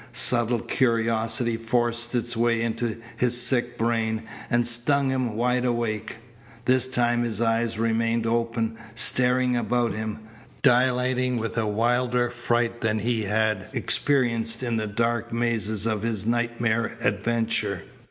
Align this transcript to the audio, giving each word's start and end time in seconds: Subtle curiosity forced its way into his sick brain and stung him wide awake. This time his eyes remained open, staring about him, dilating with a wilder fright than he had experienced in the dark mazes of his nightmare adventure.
Subtle 0.13 0.61
curiosity 0.61 1.57
forced 1.57 2.15
its 2.15 2.35
way 2.35 2.63
into 2.63 2.97
his 3.17 3.39
sick 3.39 3.77
brain 3.77 4.23
and 4.49 4.65
stung 4.65 5.11
him 5.11 5.35
wide 5.35 5.63
awake. 5.63 6.17
This 6.65 6.87
time 6.87 7.21
his 7.23 7.39
eyes 7.39 7.77
remained 7.77 8.25
open, 8.25 8.79
staring 8.95 9.55
about 9.55 9.93
him, 9.93 10.17
dilating 10.63 11.37
with 11.37 11.55
a 11.55 11.67
wilder 11.67 12.31
fright 12.31 12.81
than 12.81 12.97
he 12.97 13.21
had 13.25 13.67
experienced 13.73 14.63
in 14.63 14.75
the 14.77 14.87
dark 14.87 15.31
mazes 15.31 15.85
of 15.85 16.01
his 16.01 16.25
nightmare 16.25 16.97
adventure. 17.01 17.83